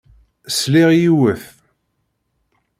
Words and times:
Sliɣ 0.57 0.89
yiwet. 0.99 1.43